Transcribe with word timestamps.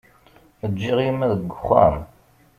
Ǧǧiɣ 0.71 0.97
gma 1.07 1.25
deg 1.31 1.49
uxxam. 1.53 1.95